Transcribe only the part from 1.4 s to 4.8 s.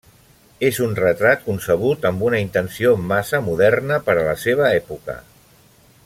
concebut amb una intenció massa moderna per a la seva